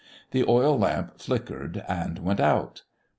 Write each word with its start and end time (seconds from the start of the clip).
The 0.31 0.43
oil 0.47 0.79
lamp 0.79 1.19
flickered 1.19 1.83
and 1.87 2.17
went 2.17 2.39
out. 2.39 2.81